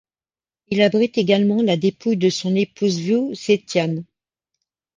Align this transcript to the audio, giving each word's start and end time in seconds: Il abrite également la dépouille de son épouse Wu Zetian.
Il 0.69 0.81
abrite 0.81 1.19
également 1.19 1.61
la 1.61 1.77
dépouille 1.77 2.17
de 2.17 2.31
son 2.31 2.55
épouse 2.55 3.07
Wu 3.07 3.35
Zetian. 3.35 4.01